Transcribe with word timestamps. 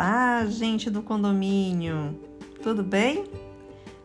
Olá, 0.00 0.46
gente 0.46 0.88
do 0.90 1.02
condomínio, 1.02 2.16
tudo 2.62 2.84
bem? 2.84 3.24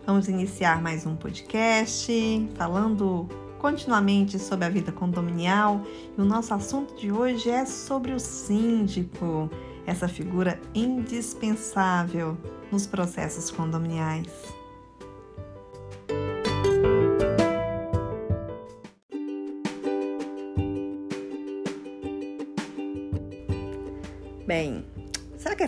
Vamos 0.08 0.28
iniciar 0.28 0.82
mais 0.82 1.06
um 1.06 1.16
podcast 1.16 2.12
falando 2.56 3.30
continuamente 3.60 4.40
sobre 4.40 4.66
a 4.66 4.70
vida 4.70 4.92
condominial 4.92 5.84
e 6.18 6.20
o 6.20 6.26
nosso 6.26 6.52
assunto 6.52 6.96
de 6.96 7.12
hoje 7.12 7.52
é 7.52 7.64
sobre 7.68 8.12
o 8.12 8.20
síndico, 8.20 9.52
essa 9.86 10.08
figura 10.08 10.60
indispensável 10.74 12.40
nos 12.72 12.88
processos 12.88 13.52
condominiais. 13.52 14.63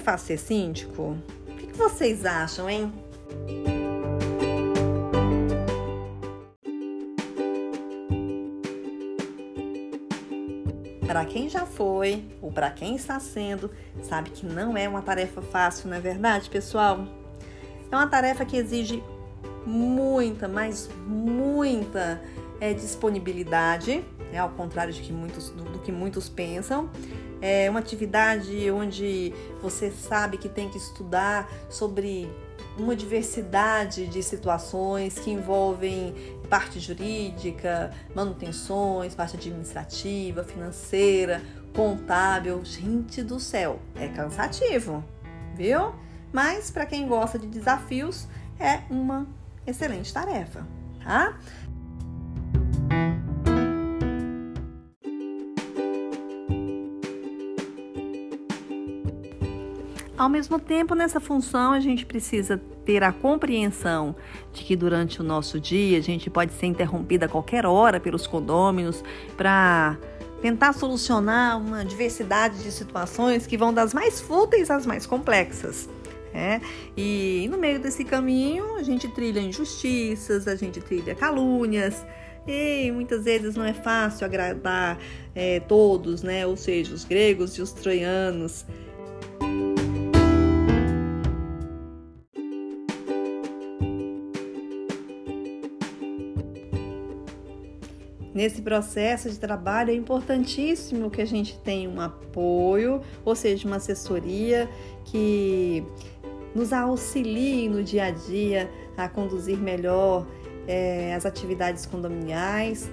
Fácil 0.06 0.28
ser 0.28 0.38
síndico? 0.38 1.18
O 1.48 1.56
que 1.56 1.74
vocês 1.74 2.26
acham, 2.28 2.70
hein? 2.70 2.94
Para 11.08 11.26
quem 11.26 11.50
já 11.50 11.66
foi 11.66 12.24
ou 12.40 12.52
para 12.52 12.70
quem 12.70 12.96
está 12.96 13.20
sendo, 13.20 13.72
sabe 14.04 14.30
que 14.30 14.46
não 14.46 14.78
é 14.78 14.88
uma 14.88 15.02
tarefa 15.02 15.42
fácil, 15.42 15.90
não 15.90 15.98
é 15.98 16.00
verdade, 16.00 16.52
pessoal? 16.52 17.08
É 17.92 17.96
uma 17.96 18.08
tarefa 18.08 18.46
que 18.46 18.58
exige 18.58 19.04
muita, 19.66 20.48
mas 20.48 20.88
muita 21.08 22.22
é, 22.60 22.74
disponibilidade, 22.74 24.04
né, 24.32 24.38
ao 24.38 24.50
contrário 24.50 24.94
de 24.94 25.02
que 25.02 25.12
muitos, 25.12 25.50
do, 25.50 25.64
do 25.64 25.80
que 25.80 25.92
muitos 25.92 26.30
pensam. 26.30 26.92
É 27.48 27.70
uma 27.70 27.80
atividade 27.80 28.72
onde 28.72 29.32
você 29.62 29.92
sabe 29.92 30.36
que 30.36 30.50
tem 30.50 30.68
que 30.68 30.80
estudar 30.80 31.48
sobre 31.70 32.28
uma 32.76 32.96
diversidade 32.96 34.08
de 34.08 34.24
situações 34.24 35.20
que 35.20 35.30
envolvem 35.30 36.16
parte 36.50 36.80
jurídica, 36.80 37.94
manutenções, 38.16 39.14
parte 39.14 39.36
administrativa, 39.36 40.44
financeira, 40.44 41.40
contábil. 41.76 42.66
Gente 42.66 43.22
do 43.22 43.40
céu, 43.40 43.80
é 43.94 44.08
cansativo, 44.08 45.06
viu? 45.54 45.94
Mas 46.34 46.72
para 46.72 46.88
quem 46.88 47.08
gosta 47.08 47.38
de 47.38 47.46
desafios, 47.46 48.28
é 48.60 48.82
uma 48.90 49.28
excelente 49.68 50.12
tarefa, 50.12 50.66
tá? 51.04 51.38
Ao 60.26 60.30
mesmo 60.30 60.60
tempo, 60.60 60.96
nessa 60.96 61.20
função, 61.20 61.72
a 61.72 61.80
gente 61.80 62.04
precisa 62.04 62.60
ter 62.84 63.04
a 63.04 63.12
compreensão 63.12 64.16
de 64.52 64.64
que 64.64 64.76
durante 64.76 65.22
o 65.22 65.24
nosso 65.24 65.60
dia 65.60 66.00
a 66.00 66.02
gente 66.02 66.32
pode 66.32 66.52
ser 66.54 66.66
interrompida 66.66 67.28
a 67.28 67.30
qualquer 67.30 67.64
hora 67.64 68.00
pelos 68.00 68.26
condôminos 68.26 69.04
para 69.38 69.96
tentar 70.42 70.74
solucionar 70.74 71.60
uma 71.60 71.86
diversidade 71.86 72.64
de 72.64 72.72
situações 72.72 73.46
que 73.46 73.56
vão 73.56 73.72
das 73.72 73.94
mais 73.94 74.20
fúteis 74.20 74.72
às 74.72 74.84
mais 74.84 75.06
complexas. 75.06 75.88
É? 76.34 76.60
E 76.98 77.48
no 77.52 77.60
meio 77.60 77.80
desse 77.80 78.04
caminho 78.04 78.78
a 78.78 78.82
gente 78.82 79.08
trilha 79.08 79.40
injustiças, 79.40 80.48
a 80.48 80.56
gente 80.56 80.82
trilha 80.82 81.14
calúnias, 81.14 82.04
e 82.48 82.92
muitas 82.92 83.26
vezes 83.26 83.56
não 83.56 83.64
é 83.64 83.74
fácil 83.74 84.26
agradar 84.26 84.98
é, 85.36 85.60
todos, 85.60 86.24
né? 86.24 86.48
Ou 86.48 86.58
seja, 86.58 86.96
os 86.96 87.04
gregos 87.04 87.58
e 87.60 87.62
os 87.62 87.72
troianos. 87.72 88.66
Nesse 98.36 98.62
processo 98.62 99.30
de 99.30 99.40
trabalho 99.40 99.92
é 99.92 99.94
importantíssimo 99.94 101.10
que 101.10 101.22
a 101.22 101.26
gente 101.26 101.58
tenha 101.60 101.90
um 101.90 102.02
apoio, 102.02 103.02
ou 103.24 103.34
seja, 103.34 103.66
uma 103.66 103.78
assessoria 103.78 104.70
que 105.06 105.86
nos 106.54 106.74
auxilie 106.74 107.70
no 107.70 107.82
dia 107.82 108.08
a 108.08 108.12
dia 108.12 108.70
a 108.98 109.08
conduzir 109.08 109.58
melhor 109.58 110.28
é, 110.68 111.16
as 111.16 111.26
atividades 111.26 111.86
condominiais, 111.86 112.92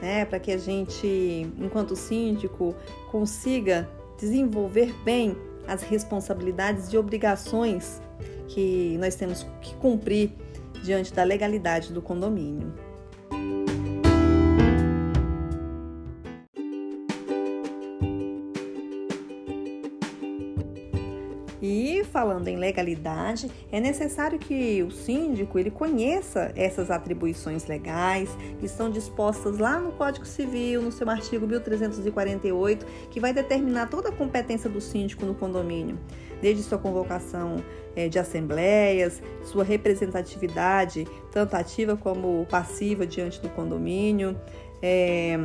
né, 0.00 0.24
para 0.26 0.38
que 0.38 0.52
a 0.52 0.58
gente, 0.58 1.52
enquanto 1.58 1.96
síndico, 1.96 2.72
consiga 3.10 3.90
desenvolver 4.16 4.94
bem 5.04 5.36
as 5.66 5.82
responsabilidades 5.82 6.92
e 6.92 6.96
obrigações 6.96 8.00
que 8.46 8.96
nós 8.98 9.16
temos 9.16 9.44
que 9.60 9.74
cumprir 9.74 10.30
diante 10.84 11.12
da 11.12 11.24
legalidade 11.24 11.92
do 11.92 12.00
condomínio. 12.00 12.83
Falando 22.24 22.48
em 22.48 22.56
legalidade, 22.56 23.50
é 23.70 23.78
necessário 23.78 24.38
que 24.38 24.82
o 24.82 24.90
síndico 24.90 25.58
ele 25.58 25.70
conheça 25.70 26.50
essas 26.56 26.90
atribuições 26.90 27.66
legais 27.66 28.30
que 28.58 28.64
estão 28.64 28.88
dispostas 28.88 29.58
lá 29.58 29.78
no 29.78 29.92
Código 29.92 30.24
Civil, 30.24 30.80
no 30.80 30.90
seu 30.90 31.10
artigo 31.10 31.46
1348, 31.46 32.86
que 33.10 33.20
vai 33.20 33.34
determinar 33.34 33.90
toda 33.90 34.08
a 34.08 34.12
competência 34.12 34.70
do 34.70 34.80
síndico 34.80 35.26
no 35.26 35.34
condomínio, 35.34 35.98
desde 36.40 36.62
sua 36.62 36.78
convocação 36.78 37.56
é, 37.94 38.08
de 38.08 38.18
assembleias, 38.18 39.22
sua 39.42 39.62
representatividade, 39.62 41.06
tanto 41.30 41.54
ativa 41.56 41.94
como 41.94 42.46
passiva 42.48 43.06
diante 43.06 43.38
do 43.38 43.50
condomínio, 43.50 44.34
é, 44.86 45.38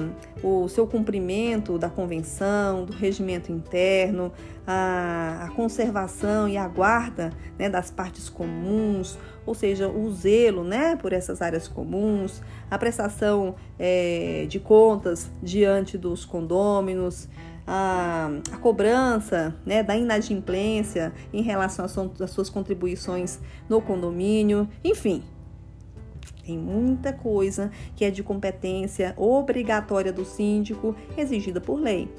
o 0.43 0.67
seu 0.67 0.85
cumprimento 0.85 1.77
da 1.77 1.89
convenção, 1.89 2.83
do 2.83 2.91
regimento 2.91 3.53
interno, 3.53 4.33
a, 4.67 5.45
a 5.45 5.49
conservação 5.51 6.49
e 6.49 6.57
a 6.57 6.67
guarda 6.67 7.31
né, 7.57 7.69
das 7.69 7.89
partes 7.89 8.27
comuns, 8.27 9.17
ou 9.45 9.55
seja, 9.55 9.87
o 9.87 10.11
zelo 10.11 10.65
né, 10.65 10.97
por 10.97 11.13
essas 11.13 11.41
áreas 11.41 11.69
comuns, 11.69 12.41
a 12.69 12.77
prestação 12.77 13.55
é, 13.79 14.45
de 14.49 14.59
contas 14.59 15.31
diante 15.41 15.97
dos 15.97 16.25
condôminos, 16.25 17.29
a, 17.65 18.29
a, 18.51 18.57
cobrança 18.57 19.55
né, 19.65 19.81
da 19.81 19.95
inadimplência 19.95 21.13
em 21.31 21.41
relação 21.41 21.85
às 21.85 22.29
suas 22.31 22.49
contribuições 22.49 23.39
no 23.69 23.79
condomínio, 23.79 24.67
enfim, 24.83 25.23
tem 26.49 26.57
muita 26.57 27.13
coisa 27.13 27.69
que 27.95 28.03
é 28.03 28.09
de 28.09 28.23
competência 28.23 29.13
obrigatória 29.15 30.11
do 30.11 30.25
síndico, 30.25 30.95
exigida 31.15 31.61
por 31.61 31.79
lei. 31.79 32.09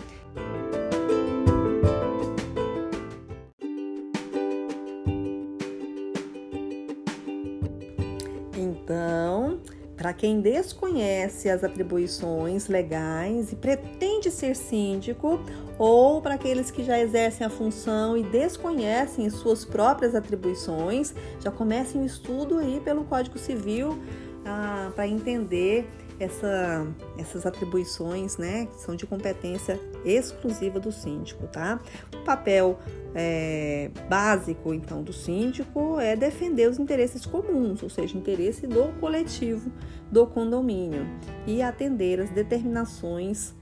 Então, 8.57 9.61
para 9.97 10.13
quem 10.13 10.41
desconhece 10.41 11.51
as 11.51 11.65
atribuições 11.65 12.69
legais 12.69 13.51
e 13.51 13.57
pretende 13.57 14.00
ser 14.29 14.57
síndico, 14.57 15.39
ou 15.79 16.21
para 16.21 16.35
aqueles 16.35 16.73
que 16.73 16.83
já 16.83 16.99
exercem 16.99 17.47
a 17.47 17.51
função 17.51 18.17
e 18.17 18.25
desconhecem 18.25 19.31
suas 19.31 19.65
próprias 19.65 20.17
atribuições, 20.17 21.15
já 21.39 21.53
comecem 21.53 22.01
o 22.01 22.05
estudo 22.05 22.59
aí 22.59 22.81
pelo 22.85 23.05
Código 23.05 23.39
Civil 23.39 23.97
ah, 24.45 24.91
para 24.97 25.07
entender 25.07 25.89
essa, 26.19 26.87
essas 27.19 27.47
atribuições, 27.47 28.37
né, 28.37 28.67
que 28.67 28.81
são 28.83 28.95
de 28.95 29.07
competência 29.07 29.81
exclusiva 30.05 30.79
do 30.79 30.93
síndico, 30.93 31.47
tá? 31.47 31.81
O 32.15 32.25
papel 32.25 32.79
é, 33.15 33.91
básico, 34.09 34.75
então, 34.75 35.03
do 35.03 35.13
síndico 35.13 35.99
é 35.99 36.15
defender 36.15 36.69
os 36.69 36.79
interesses 36.79 37.25
comuns, 37.25 37.83
ou 37.83 37.89
seja, 37.89 38.17
interesse 38.17 38.67
do 38.67 38.93
coletivo 39.01 39.73
do 40.11 40.27
condomínio 40.27 41.07
e 41.47 41.63
atender 41.63 42.21
as 42.21 42.31
determinações 42.31 43.55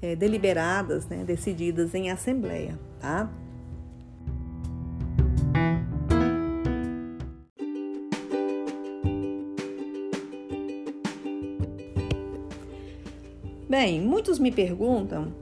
é, 0.00 0.14
deliberadas, 0.14 1.06
né, 1.06 1.24
decididas 1.24 1.94
em 1.94 2.10
assembleia, 2.10 2.78
tá? 3.00 3.30
Bem, 13.68 14.00
muitos 14.00 14.38
me 14.38 14.50
perguntam 14.50 15.32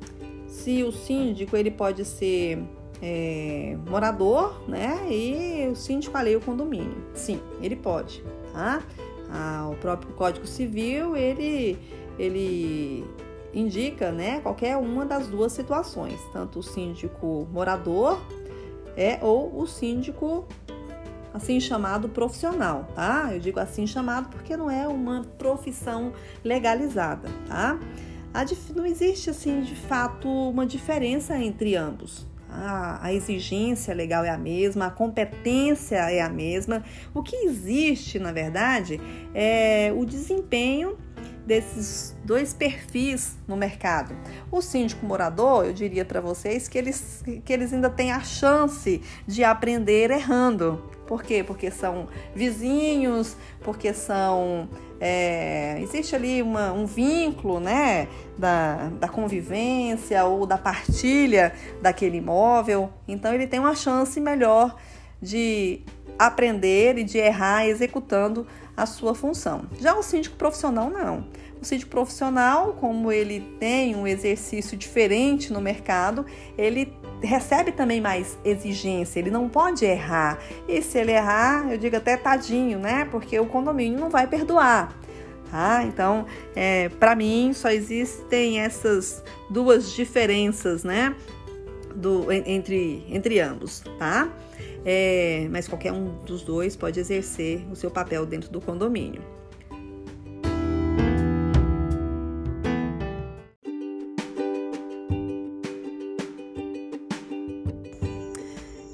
se 0.48 0.82
o 0.82 0.90
síndico 0.90 1.56
ele 1.56 1.70
pode 1.70 2.04
ser 2.04 2.58
é, 3.00 3.76
morador, 3.88 4.68
né? 4.68 5.06
E 5.08 5.68
o 5.68 5.76
síndico 5.76 6.16
alheia 6.16 6.36
o 6.36 6.40
condomínio. 6.40 6.96
Sim, 7.14 7.40
ele 7.62 7.76
pode, 7.76 8.24
tá? 8.52 8.82
Ah, 9.30 9.68
o 9.70 9.76
próprio 9.76 10.12
Código 10.14 10.46
Civil 10.46 11.16
ele 11.16 11.78
ele 12.18 13.04
indica, 13.56 14.12
né? 14.12 14.40
Qualquer 14.40 14.76
uma 14.76 15.06
das 15.06 15.26
duas 15.26 15.52
situações, 15.52 16.20
tanto 16.32 16.58
o 16.58 16.62
síndico 16.62 17.48
morador 17.50 18.20
é 18.96 19.18
ou 19.22 19.58
o 19.58 19.66
síndico 19.66 20.46
assim 21.32 21.58
chamado 21.58 22.08
profissional, 22.08 22.86
tá? 22.94 23.30
Eu 23.32 23.40
digo 23.40 23.58
assim 23.58 23.86
chamado 23.86 24.28
porque 24.28 24.56
não 24.56 24.70
é 24.70 24.86
uma 24.86 25.22
profissão 25.38 26.12
legalizada, 26.44 27.28
tá? 27.46 27.78
não 28.74 28.84
existe 28.84 29.30
assim 29.30 29.62
de 29.62 29.74
fato 29.74 30.28
uma 30.28 30.66
diferença 30.66 31.38
entre 31.38 31.74
ambos. 31.74 32.26
A, 32.48 33.06
a 33.06 33.12
exigência 33.12 33.94
legal 33.94 34.24
é 34.24 34.30
a 34.30 34.38
mesma, 34.38 34.86
a 34.86 34.90
competência 34.90 35.96
é 35.96 36.20
a 36.20 36.28
mesma. 36.28 36.84
O 37.14 37.22
que 37.22 37.36
existe, 37.36 38.18
na 38.18 38.32
verdade, 38.32 39.00
é 39.34 39.92
o 39.96 40.04
desempenho 40.04 40.96
desses 41.46 42.16
dois 42.24 42.52
perfis 42.52 43.36
no 43.46 43.56
mercado. 43.56 44.14
O 44.50 44.60
síndico 44.60 45.06
morador, 45.06 45.64
eu 45.64 45.72
diria 45.72 46.04
para 46.04 46.20
vocês 46.20 46.66
que 46.68 46.76
eles, 46.76 47.22
que 47.44 47.52
eles 47.52 47.72
ainda 47.72 47.88
têm 47.88 48.10
a 48.10 48.20
chance 48.20 49.00
de 49.26 49.44
aprender 49.44 50.10
errando. 50.10 50.82
Por 51.06 51.22
quê? 51.22 51.44
Porque 51.46 51.70
são 51.70 52.08
vizinhos, 52.34 53.36
porque 53.62 53.94
são. 53.94 54.68
É, 54.98 55.78
existe 55.82 56.16
ali 56.16 56.42
uma, 56.42 56.72
um 56.72 56.86
vínculo 56.86 57.60
né, 57.60 58.08
da, 58.36 58.88
da 58.98 59.06
convivência 59.06 60.24
ou 60.24 60.46
da 60.46 60.58
partilha 60.58 61.52
daquele 61.80 62.16
imóvel. 62.16 62.90
Então 63.06 63.32
ele 63.32 63.46
tem 63.46 63.60
uma 63.60 63.76
chance 63.76 64.18
melhor 64.20 64.74
de 65.22 65.82
aprender 66.18 66.98
e 66.98 67.04
de 67.04 67.18
errar 67.18 67.66
executando 67.66 68.46
a 68.76 68.86
sua 68.86 69.14
função. 69.14 69.64
Já 69.80 69.94
o 69.96 70.02
síndico 70.02 70.36
profissional, 70.36 70.90
não. 70.90 71.26
O 71.60 71.64
síndico 71.64 71.90
profissional, 71.90 72.74
como 72.74 73.10
ele 73.10 73.40
tem 73.58 73.96
um 73.96 74.06
exercício 74.06 74.76
diferente 74.76 75.52
no 75.52 75.60
mercado, 75.60 76.26
ele 76.58 76.92
recebe 77.22 77.72
também 77.72 78.00
mais 78.00 78.38
exigência, 78.44 79.18
ele 79.18 79.30
não 79.30 79.48
pode 79.48 79.84
errar. 79.84 80.38
E 80.68 80.82
se 80.82 80.98
ele 80.98 81.12
errar, 81.12 81.70
eu 81.70 81.78
digo 81.78 81.96
até 81.96 82.16
tadinho, 82.16 82.78
né? 82.78 83.06
Porque 83.10 83.38
o 83.40 83.46
condomínio 83.46 83.98
não 83.98 84.10
vai 84.10 84.26
perdoar. 84.26 84.94
Tá? 85.50 85.84
Então, 85.84 86.26
é, 86.54 86.88
para 86.88 87.14
mim, 87.14 87.52
só 87.54 87.70
existem 87.70 88.60
essas 88.60 89.22
duas 89.48 89.92
diferenças, 89.92 90.84
né? 90.84 91.14
Do, 91.94 92.30
entre, 92.30 93.06
entre 93.08 93.40
ambos, 93.40 93.82
tá? 93.98 94.28
É, 94.88 95.48
mas 95.50 95.66
qualquer 95.66 95.92
um 95.92 96.16
dos 96.24 96.42
dois 96.42 96.76
pode 96.76 97.00
exercer 97.00 97.66
o 97.72 97.74
seu 97.74 97.90
papel 97.90 98.24
dentro 98.24 98.48
do 98.50 98.60
condomínio. 98.60 99.20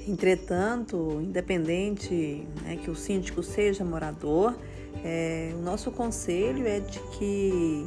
Entretanto, 0.07 1.19
independente 1.21 2.47
né, 2.63 2.77
que 2.77 2.89
o 2.89 2.95
síndico 2.95 3.43
seja 3.43 3.85
morador, 3.85 4.55
é, 5.03 5.51
o 5.53 5.61
nosso 5.61 5.91
conselho 5.91 6.65
é 6.65 6.79
de 6.79 6.99
que 7.17 7.85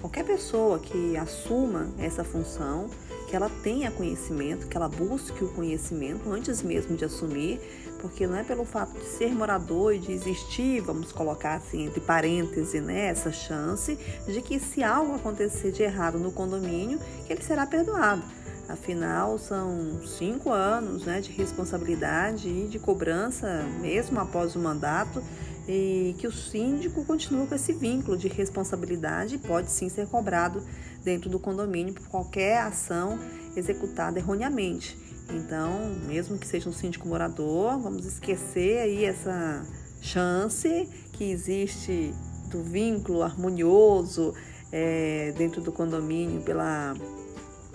qualquer 0.00 0.24
pessoa 0.24 0.78
que 0.78 1.16
assuma 1.16 1.92
essa 1.98 2.22
função 2.22 2.88
que 3.30 3.36
ela 3.36 3.48
tenha 3.62 3.92
conhecimento, 3.92 4.66
que 4.66 4.76
ela 4.76 4.88
busque 4.88 5.44
o 5.44 5.48
conhecimento 5.48 6.28
antes 6.28 6.62
mesmo 6.62 6.96
de 6.96 7.04
assumir, 7.04 7.60
porque 8.00 8.26
não 8.26 8.34
é 8.34 8.42
pelo 8.42 8.64
fato 8.64 8.98
de 8.98 9.04
ser 9.04 9.32
morador 9.32 9.94
e 9.94 10.00
de 10.00 10.10
existir, 10.10 10.80
vamos 10.80 11.12
colocar 11.12 11.54
assim 11.54 11.86
entre 11.86 12.00
parênteses, 12.00 12.82
né, 12.82 13.06
essa 13.06 13.30
chance 13.30 13.96
de 14.26 14.42
que 14.42 14.58
se 14.58 14.82
algo 14.82 15.14
acontecer 15.14 15.70
de 15.70 15.84
errado 15.84 16.18
no 16.18 16.32
condomínio, 16.32 16.98
que 17.24 17.32
ele 17.32 17.42
será 17.42 17.64
perdoado. 17.66 18.22
Afinal, 18.68 19.38
são 19.38 20.00
cinco 20.04 20.50
anos 20.50 21.04
né, 21.04 21.20
de 21.20 21.30
responsabilidade 21.30 22.48
e 22.48 22.66
de 22.66 22.80
cobrança, 22.80 23.64
mesmo 23.80 24.18
após 24.18 24.56
o 24.56 24.58
mandato, 24.58 25.22
e 25.68 26.16
que 26.18 26.26
o 26.26 26.32
síndico 26.32 27.04
continua 27.04 27.46
com 27.46 27.54
esse 27.54 27.72
vínculo 27.72 28.16
de 28.16 28.26
responsabilidade 28.26 29.36
e 29.36 29.38
pode 29.38 29.70
sim 29.70 29.88
ser 29.88 30.08
cobrado 30.08 30.62
dentro 31.02 31.30
do 31.30 31.38
condomínio 31.38 31.94
por 31.94 32.08
qualquer 32.08 32.58
ação 32.58 33.18
executada 33.56 34.18
erroneamente. 34.18 34.98
Então, 35.32 35.94
mesmo 36.06 36.38
que 36.38 36.46
seja 36.46 36.68
um 36.68 36.72
síndico 36.72 37.06
morador, 37.06 37.78
vamos 37.78 38.04
esquecer 38.04 38.78
aí 38.78 39.04
essa 39.04 39.64
chance 40.00 40.88
que 41.12 41.30
existe 41.30 42.12
do 42.48 42.62
vínculo 42.62 43.22
harmonioso 43.22 44.34
é, 44.72 45.32
dentro 45.36 45.60
do 45.60 45.70
condomínio 45.70 46.40
pela, 46.42 46.94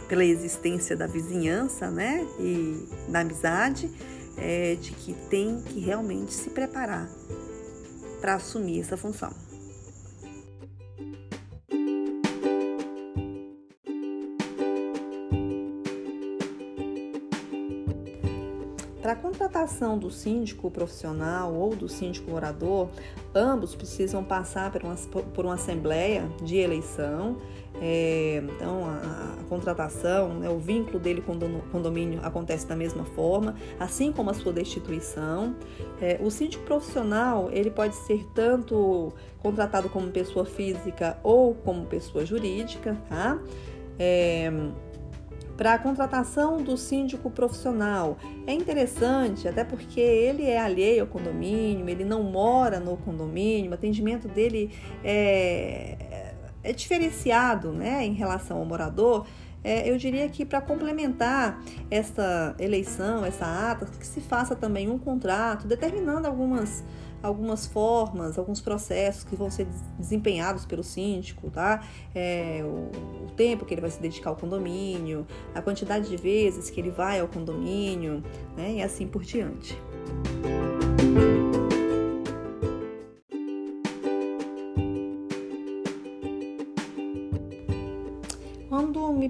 pela 0.09 0.25
existência 0.25 0.95
da 0.95 1.07
vizinhança, 1.07 1.89
né, 1.89 2.27
e 2.39 2.87
da 3.09 3.21
amizade, 3.21 3.89
é, 4.37 4.75
de 4.75 4.91
que 4.91 5.13
tem 5.29 5.61
que 5.61 5.79
realmente 5.79 6.33
se 6.33 6.49
preparar 6.49 7.09
para 8.19 8.35
assumir 8.35 8.81
essa 8.81 8.97
função. 8.97 9.31
Para 19.05 19.13
a 19.13 19.15
contratação 19.15 19.99
do 19.99 20.09
síndico 20.09 20.71
profissional 20.71 21.53
ou 21.53 21.75
do 21.75 21.87
síndico 21.87 22.31
morador, 22.31 22.89
ambos 23.35 23.75
precisam 23.75 24.23
passar 24.23 24.71
por 24.71 24.81
uma, 24.81 24.95
por 24.95 25.45
uma 25.45 25.53
assembleia 25.53 26.27
de 26.41 26.57
eleição. 26.57 27.37
É, 27.79 28.41
então, 28.43 28.83
a, 28.83 29.35
a 29.41 29.43
contratação, 29.43 30.39
né, 30.39 30.49
o 30.49 30.57
vínculo 30.57 30.97
dele 30.97 31.21
com 31.21 31.33
o 31.33 31.61
condomínio 31.71 32.19
acontece 32.23 32.65
da 32.65 32.75
mesma 32.75 33.05
forma, 33.05 33.53
assim 33.79 34.11
como 34.11 34.31
a 34.31 34.33
sua 34.33 34.51
destituição. 34.51 35.55
É, 36.01 36.19
o 36.19 36.31
síndico 36.31 36.63
profissional 36.63 37.51
ele 37.51 37.69
pode 37.69 37.95
ser 37.95 38.25
tanto 38.33 39.13
contratado 39.37 39.87
como 39.87 40.09
pessoa 40.09 40.45
física 40.45 41.19
ou 41.21 41.53
como 41.53 41.85
pessoa 41.85 42.25
jurídica, 42.25 42.97
tá? 43.07 43.39
É, 43.99 44.51
para 45.57 45.73
a 45.73 45.79
contratação 45.79 46.61
do 46.61 46.77
síndico 46.77 47.29
profissional. 47.29 48.17
É 48.45 48.53
interessante, 48.53 49.47
até 49.47 49.63
porque 49.63 49.99
ele 49.99 50.43
é 50.43 50.59
alheio 50.59 51.01
ao 51.01 51.07
condomínio, 51.07 51.89
ele 51.89 52.03
não 52.03 52.23
mora 52.23 52.79
no 52.79 52.97
condomínio, 52.97 53.71
o 53.71 53.73
atendimento 53.73 54.27
dele 54.27 54.71
é, 55.03 56.33
é 56.63 56.73
diferenciado 56.73 57.71
né, 57.71 58.05
em 58.05 58.13
relação 58.13 58.57
ao 58.57 58.65
morador. 58.65 59.25
É, 59.63 59.89
eu 59.89 59.97
diria 59.97 60.29
que 60.29 60.45
para 60.45 60.61
complementar 60.61 61.59
essa 61.89 62.55
eleição, 62.59 63.25
essa 63.25 63.71
ata, 63.71 63.87
que 63.99 64.05
se 64.05 64.21
faça 64.21 64.55
também 64.55 64.89
um 64.89 64.99
contrato 64.99 65.65
determinando 65.65 66.27
algumas 66.27 66.83
algumas 67.21 67.65
formas, 67.65 68.37
alguns 68.37 68.61
processos 68.61 69.23
que 69.23 69.35
vão 69.35 69.49
ser 69.49 69.67
desempenhados 69.97 70.65
pelo 70.65 70.83
síndico, 70.83 71.49
tá? 71.49 71.83
É, 72.13 72.61
o, 72.63 73.25
o, 73.25 73.31
tempo 73.35 73.65
que 73.65 73.73
ele 73.73 73.81
vai 73.81 73.89
se 73.89 74.01
dedicar 74.01 74.29
ao 74.29 74.35
condomínio, 74.35 75.25
a 75.53 75.61
quantidade 75.61 76.09
de 76.09 76.17
vezes 76.17 76.69
que 76.69 76.79
ele 76.79 76.91
vai 76.91 77.19
ao 77.19 77.27
condomínio, 77.27 78.23
né? 78.55 78.75
E 78.75 78.81
assim 78.81 79.07
por 79.07 79.23
diante. 79.23 79.77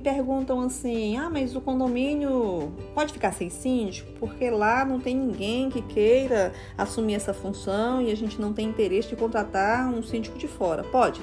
Perguntam 0.05 0.61
assim: 0.61 1.17
ah, 1.17 1.31
mas 1.31 1.55
o 1.55 1.61
condomínio 1.61 2.71
pode 2.93 3.11
ficar 3.11 3.33
sem 3.33 3.49
síndico? 3.49 4.11
Porque 4.19 4.51
lá 4.51 4.85
não 4.85 4.99
tem 4.99 5.15
ninguém 5.15 5.67
que 5.67 5.81
queira 5.81 6.53
assumir 6.77 7.15
essa 7.15 7.33
função 7.33 7.99
e 7.99 8.11
a 8.11 8.15
gente 8.15 8.39
não 8.39 8.53
tem 8.53 8.69
interesse 8.69 9.09
de 9.09 9.15
contratar 9.15 9.91
um 9.91 10.03
síndico 10.03 10.37
de 10.37 10.47
fora. 10.47 10.83
Pode? 10.83 11.19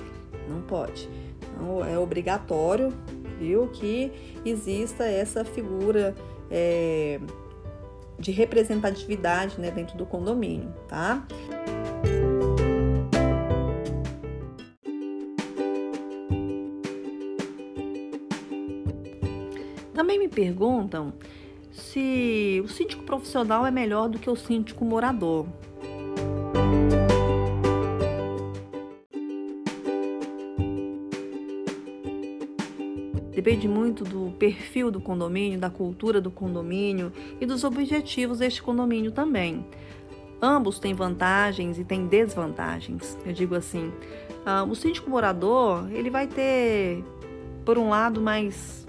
Não 0.49 0.61
pode. 0.63 1.09
Então, 1.55 1.85
é 1.85 1.97
obrigatório, 1.97 2.93
viu, 3.39 3.69
que 3.69 4.11
exista 4.45 5.05
essa 5.05 5.45
figura. 5.45 6.15
É, 6.51 7.21
de 8.19 8.31
representatividade 8.31 9.59
né, 9.59 9.71
dentro 9.73 9.97
do 9.97 10.07
condomínio, 10.07 10.73
tá? 10.87 11.27
Perguntam 20.43 21.13
se 21.71 22.61
o 22.65 22.69
síndico 22.69 23.05
profissional 23.05 23.65
é 23.65 23.71
melhor 23.71 24.09
do 24.09 24.19
que 24.19 24.29
o 24.29 24.35
síndico 24.35 24.85
morador. 24.85 25.47
Depende 33.33 33.69
muito 33.69 34.03
do 34.03 34.33
perfil 34.33 34.91
do 34.91 35.01
condomínio, 35.01 35.61
da 35.61 35.71
cultura 35.71 36.21
do 36.21 36.31
condomínio 36.31 37.13
e 37.41 37.47
dos 37.47 37.63
objetivos 37.63 38.41
deste 38.41 38.61
condomínio 38.61 39.13
também. 39.13 39.65
Ambos 40.41 40.81
têm 40.81 40.93
vantagens 40.93 41.79
e 41.79 41.85
têm 41.85 42.09
desvantagens. 42.09 43.17
Eu 43.25 43.33
digo 43.33 43.55
assim, 43.55 43.93
uh, 44.45 44.69
o 44.69 44.75
síndico 44.75 45.09
morador 45.09 45.89
ele 45.93 46.11
vai 46.11 46.27
ter, 46.27 47.05
por 47.65 47.79
um 47.79 47.89
lado, 47.89 48.21
mais 48.21 48.82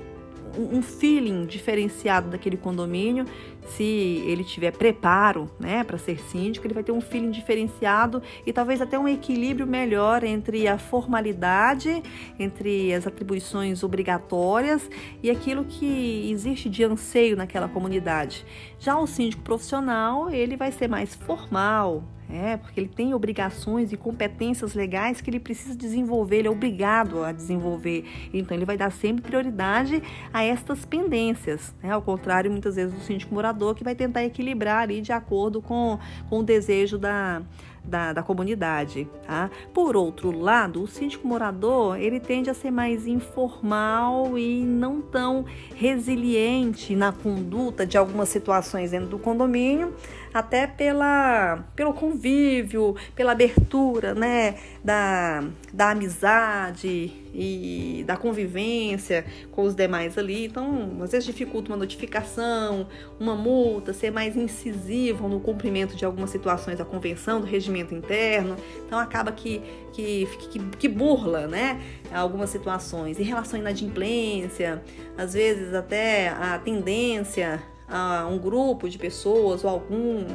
um 0.58 0.82
feeling 0.82 1.46
diferenciado 1.46 2.30
daquele 2.30 2.58
condomínio. 2.58 3.26
Se 3.66 3.84
ele 4.28 4.44
tiver 4.44 4.72
preparo 4.72 5.50
né, 5.60 5.84
para 5.84 5.98
ser 5.98 6.20
síndico, 6.20 6.68
ele 6.68 6.74
vai 6.74 6.84
ter 6.84 6.92
um 6.92 7.00
feeling 7.00 7.32
diferenciado 7.32 8.22
e 8.46 8.52
talvez 8.52 8.82
até 8.82 9.00
um 9.00 9.08
equilíbrio 9.08 9.66
melhor 9.66 10.24
entre 10.24 10.68
a 10.68 10.78
formalidade, 10.78 12.04
entre 12.38 12.94
as 12.94 13.08
atribuições 13.08 13.82
obrigatórias 13.82 14.90
e 15.22 15.30
aquilo 15.30 15.64
que 15.64 16.30
existe 16.30 16.70
de 16.70 16.84
anseio 16.84 17.38
naquela 17.38 17.70
comunidade. 17.70 18.46
Já 18.80 18.98
o 18.98 19.08
síndico 19.08 19.42
profissional, 19.44 20.30
ele 20.30 20.58
vai 20.58 20.72
ser 20.72 20.90
mais 20.90 21.16
formal, 21.16 22.04
é, 22.34 22.58
porque 22.58 22.80
ele 22.80 22.90
tem 22.90 23.14
obrigações 23.14 23.94
e 23.94 23.98
competências 23.98 24.74
legais 24.74 25.22
que 25.22 25.30
ele 25.30 25.40
precisa 25.40 25.76
desenvolver, 25.76 26.38
ele 26.38 26.48
é 26.48 26.52
obrigado 26.52 27.24
a 27.24 27.32
desenvolver. 27.32 28.06
Então, 28.34 28.58
ele 28.58 28.66
vai 28.66 28.76
dar 28.76 28.92
sempre 28.92 29.22
prioridade 29.22 30.02
a 30.34 30.44
estas 30.44 30.84
pendências, 30.84 31.76
né? 31.82 31.92
ao 31.92 32.02
contrário, 32.02 32.50
muitas 32.50 32.76
vezes, 32.76 32.94
do 32.94 33.02
síndico 33.02 33.34
morador, 33.36 33.76
que 33.76 33.84
vai 33.84 33.94
tentar 33.94 34.24
equilibrar 34.24 34.82
ali 34.82 35.00
de 35.00 35.12
acordo 35.12 35.62
com, 35.62 36.00
com 36.28 36.40
o 36.40 36.44
desejo 36.44 36.98
da, 36.98 37.44
da, 37.84 38.14
da, 38.14 38.24
comunidade. 38.24 39.08
Tá? 39.26 39.50
Por 39.74 39.96
outro 39.96 40.32
lado, 40.32 40.82
o 40.82 40.88
síndico 40.88 41.28
morador 41.28 42.00
ele 42.00 42.20
tende 42.20 42.50
a 42.50 42.54
ser 42.54 42.72
mais 42.72 43.06
informal 43.08 44.38
e 44.38 44.64
não 44.64 45.02
tão 45.02 45.46
resiliente 45.76 46.96
na 46.96 47.12
conduta 47.12 47.86
de 47.86 47.98
algumas 47.98 48.30
situações 48.30 48.92
dentro 48.92 49.10
do 49.10 49.20
condomínio, 49.20 49.94
até 50.34 50.66
pela, 50.66 51.64
pelo 51.76 51.94
convívio, 51.94 52.96
pela 53.16 53.34
abertura 53.34 54.16
né, 54.16 54.56
da, 54.84 55.44
da 55.72 55.92
amizade 55.92 57.12
e 57.34 58.04
da 58.06 58.18
convivência 58.18 59.26
com 59.52 59.64
os 59.64 59.74
demais 59.74 60.18
ali. 60.18 60.46
Então, 60.46 60.98
às 61.02 61.12
vezes 61.12 61.26
dificulta 61.26 61.72
uma 61.72 61.78
notificação, 61.78 62.88
uma 63.20 63.36
multa, 63.36 63.94
ser 63.94 64.12
mais 64.12 64.36
incisivo 64.36 65.28
no 65.28 65.40
cumprimento 65.40 65.96
de 65.96 66.04
algumas 66.04 66.30
situações 66.30 66.78
da 66.78 66.86
convenção, 66.86 67.40
do 67.40 67.48
regimento 67.48 67.96
interno. 67.96 68.56
Então, 68.86 69.00
acaba 69.00 69.32
que, 69.32 69.62
que, 69.94 70.28
que, 70.50 70.60
que 70.60 70.88
burla 70.88 71.48
né, 71.48 71.82
algumas 72.12 72.50
situações. 72.50 73.20
Em 73.20 73.24
relação 73.24 73.58
à 73.58 73.62
inadimplência, 73.62 74.84
às 75.18 75.34
vezes 75.34 75.74
até 75.74 76.30
a 76.30 76.60
tendência 76.60 77.64
a 77.88 78.28
um 78.28 78.38
grupo 78.38 78.90
de 78.90 78.98
pessoas 78.98 79.64
ou 79.64 79.70
algum 79.70 80.26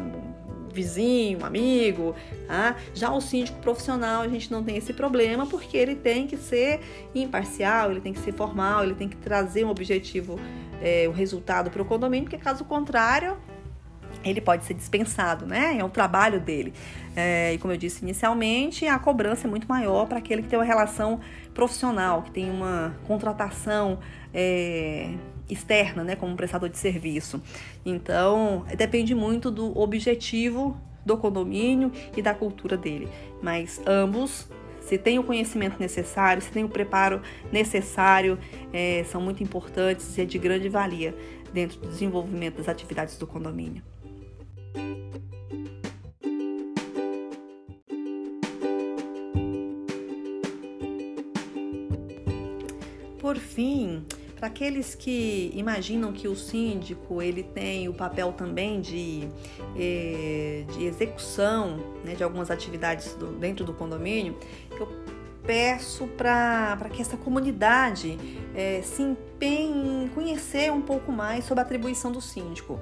vizinho, 0.72 1.44
amigo, 1.44 2.14
tá? 2.46 2.76
Já 2.94 3.12
o 3.12 3.20
síndico 3.20 3.58
profissional, 3.60 4.22
a 4.22 4.28
gente 4.28 4.50
não 4.50 4.62
tem 4.62 4.76
esse 4.76 4.92
problema 4.92 5.46
porque 5.46 5.76
ele 5.76 5.94
tem 5.94 6.26
que 6.26 6.36
ser 6.36 6.80
imparcial, 7.14 7.90
ele 7.90 8.00
tem 8.00 8.12
que 8.12 8.20
ser 8.20 8.32
formal, 8.32 8.84
ele 8.84 8.94
tem 8.94 9.08
que 9.08 9.16
trazer 9.16 9.64
um 9.64 9.70
objetivo, 9.70 10.38
é, 10.82 11.08
um 11.08 11.12
resultado 11.12 11.70
para 11.70 11.82
o 11.82 11.84
condomínio, 11.84 12.28
porque 12.28 12.42
caso 12.42 12.64
contrário, 12.64 13.36
ele 14.24 14.40
pode 14.40 14.64
ser 14.64 14.74
dispensado, 14.74 15.46
né? 15.46 15.78
É 15.78 15.84
o 15.84 15.88
trabalho 15.88 16.40
dele. 16.40 16.72
É, 17.14 17.54
e 17.54 17.58
como 17.58 17.72
eu 17.72 17.76
disse 17.76 18.02
inicialmente, 18.02 18.86
a 18.86 18.98
cobrança 18.98 19.46
é 19.46 19.50
muito 19.50 19.66
maior 19.68 20.06
para 20.06 20.18
aquele 20.18 20.42
que 20.42 20.48
tem 20.48 20.58
uma 20.58 20.64
relação 20.64 21.20
profissional, 21.54 22.22
que 22.22 22.30
tem 22.30 22.50
uma 22.50 22.96
contratação 23.06 23.98
é, 24.32 25.14
externa, 25.48 26.04
né, 26.04 26.16
como 26.16 26.36
prestador 26.36 26.68
de 26.68 26.78
serviço. 26.78 27.42
Então, 27.84 28.64
depende 28.76 29.14
muito 29.14 29.50
do 29.50 29.78
objetivo 29.78 30.76
do 31.04 31.16
condomínio 31.16 31.90
e 32.16 32.20
da 32.20 32.34
cultura 32.34 32.76
dele. 32.76 33.08
Mas 33.42 33.80
ambos, 33.86 34.48
se 34.80 34.98
tem 34.98 35.18
o 35.18 35.24
conhecimento 35.24 35.78
necessário, 35.80 36.42
se 36.42 36.50
tem 36.50 36.64
o 36.64 36.68
preparo 36.68 37.22
necessário, 37.50 38.38
é, 38.72 39.04
são 39.04 39.20
muito 39.20 39.42
importantes 39.42 40.16
e 40.16 40.22
é 40.22 40.24
de 40.24 40.38
grande 40.38 40.68
valia 40.68 41.14
dentro 41.52 41.80
do 41.80 41.88
desenvolvimento 41.88 42.56
das 42.56 42.68
atividades 42.68 43.16
do 43.16 43.26
condomínio. 43.26 43.82
Por 53.18 53.36
fim, 53.36 54.04
para 54.38 54.46
aqueles 54.46 54.94
que 54.94 55.50
imaginam 55.52 56.12
que 56.12 56.28
o 56.28 56.36
síndico 56.36 57.20
ele 57.20 57.42
tem 57.42 57.88
o 57.88 57.92
papel 57.92 58.32
também 58.32 58.80
de, 58.80 59.28
eh, 59.76 60.64
de 60.72 60.84
execução 60.84 61.78
né, 62.04 62.14
de 62.14 62.22
algumas 62.22 62.48
atividades 62.48 63.14
do, 63.14 63.32
dentro 63.32 63.64
do 63.64 63.74
condomínio, 63.74 64.38
eu 64.78 64.88
peço 65.42 66.06
para 66.06 66.88
que 66.92 67.02
essa 67.02 67.16
comunidade 67.16 68.16
eh, 68.54 68.80
se 68.84 69.02
empenhe 69.02 70.04
em 70.04 70.08
conhecer 70.08 70.70
um 70.70 70.82
pouco 70.82 71.10
mais 71.10 71.44
sobre 71.44 71.60
a 71.60 71.64
atribuição 71.64 72.12
do 72.12 72.20
síndico. 72.20 72.78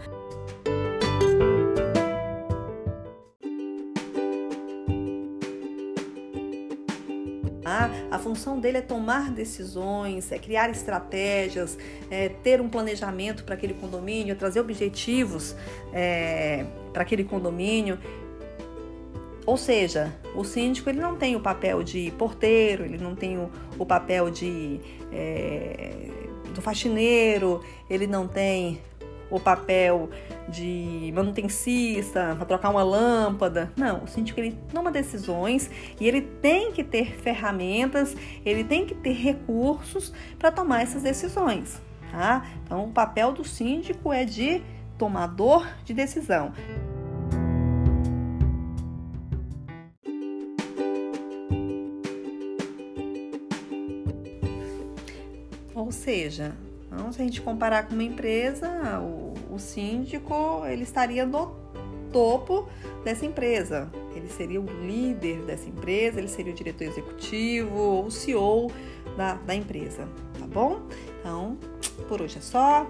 A 8.11 8.19
função 8.21 8.61
dele 8.61 8.79
é 8.79 8.81
tomar 8.81 9.33
decisões, 9.33 10.31
é 10.31 10.39
criar 10.39 10.71
estratégias, 10.71 11.77
é 12.09 12.29
ter 12.29 12.61
um 12.61 12.69
planejamento 12.69 13.43
para 13.43 13.57
aquele 13.57 13.75
condomínio, 13.75 14.37
trazer 14.37 14.61
objetivos 14.61 15.57
é, 15.93 16.65
para 16.93 17.03
aquele 17.03 17.25
condomínio. 17.25 17.99
Ou 19.45 19.57
seja, 19.57 20.15
o 20.35 20.45
síndico 20.45 20.89
ele 20.89 21.01
não 21.01 21.17
tem 21.17 21.35
o 21.35 21.41
papel 21.41 21.83
de 21.83 22.13
porteiro, 22.13 22.85
ele 22.85 22.99
não 22.99 23.17
tem 23.17 23.37
o, 23.37 23.51
o 23.77 23.85
papel 23.85 24.31
de 24.31 24.81
é, 25.13 26.09
do 26.55 26.63
faxineiro, 26.63 27.63
ele 27.91 28.07
não 28.07 28.29
tem 28.29 28.81
o 29.31 29.41
papel 29.41 30.11
de 30.49 31.13
manutencista, 31.15 32.35
para 32.37 32.47
trocar 32.47 32.71
uma 32.71 32.83
lâmpada. 32.83 33.73
Não, 33.77 34.05
o 34.05 34.07
síndico 34.07 34.39
ele 34.41 34.57
toma 34.73 34.91
decisões 34.91 35.71
e 36.01 36.07
ele 36.07 36.21
tem 36.23 36.73
que 36.73 36.85
ter 36.85 37.17
ferramentas, 37.17 38.17
ele 38.45 38.65
tem 38.65 38.87
que 38.87 38.95
ter 38.95 39.13
recursos 39.13 40.13
para 40.39 40.51
tomar 40.51 40.83
essas 40.83 41.03
decisões, 41.03 41.81
tá? 42.11 42.47
Então, 42.65 42.85
o 42.85 42.93
papel 42.93 43.33
do 43.33 43.45
síndico 43.45 44.13
é 44.13 44.25
de 44.25 44.63
tomador 44.99 45.67
de 45.85 45.93
decisão. 45.93 46.53
Ou 55.75 55.93
seja, 55.93 56.57
então, 56.87 57.13
se 57.13 57.21
a 57.21 57.25
gente 57.25 57.43
comparar 57.43 57.87
com 57.87 57.95
uma 57.95 58.05
empresa, 58.05 58.69
o, 59.01 59.35
o 59.55 59.59
síndico 59.59 60.65
ele 60.67 60.83
estaria 60.83 61.27
no 61.27 61.55
topo 62.13 62.69
dessa 63.05 63.27
empresa. 63.27 63.91
Ele 64.15 64.29
seria 64.29 64.61
o 64.61 64.65
líder 64.65 65.43
dessa 65.43 65.69
empresa, 65.69 66.19
ele 66.19 66.29
seria 66.29 66.53
o 66.53 66.57
diretor 66.57 66.85
executivo 66.85 67.77
ou 67.77 68.07
o 68.07 68.11
CEO 68.11 68.71
da, 69.17 69.35
da 69.35 69.55
empresa, 69.55 70.09
tá 70.39 70.47
bom? 70.47 70.83
Então, 71.21 71.59
por 72.09 72.23
hoje 72.23 72.39
é 72.39 72.41
só. 72.41 72.87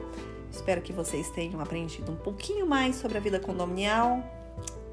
Espero 0.50 0.80
que 0.80 0.92
vocês 0.92 1.28
tenham 1.30 1.60
aprendido 1.60 2.12
um 2.12 2.16
pouquinho 2.16 2.66
mais 2.66 2.96
sobre 2.96 3.18
a 3.18 3.20
vida 3.20 3.38
condominial 3.38 4.22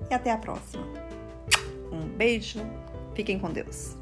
e 0.10 0.14
até 0.14 0.32
a 0.32 0.38
próxima. 0.38 0.84
Um 1.92 2.08
beijo, 2.08 2.60
fiquem 3.14 3.40
com 3.40 3.52
Deus. 3.52 3.96